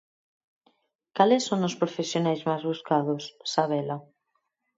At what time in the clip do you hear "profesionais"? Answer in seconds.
1.81-2.41